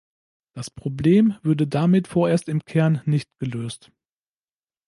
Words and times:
Das 0.55 0.71
Problem 0.71 1.35
würde 1.43 1.67
damit 1.67 2.07
vorerst 2.07 2.49
im 2.49 2.65
Kern 2.65 3.03
nicht 3.05 3.29
gelöst. 3.37 3.91